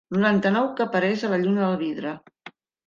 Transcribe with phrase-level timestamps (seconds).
[0.17, 2.17] Noranta-nou que apareix a la lluna del vidre.